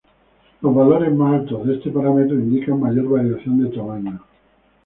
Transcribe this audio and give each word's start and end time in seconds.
Los 0.61 0.73
valores 0.73 1.13
más 1.13 1.41
altos 1.41 1.63
de 1.67 1.75
este 1.75 1.91
parámetro 1.91 2.33
indican 2.33 2.79
mayor 2.79 3.07
variación 3.07 3.63
de 3.63 3.69
tamaño. 3.69 4.19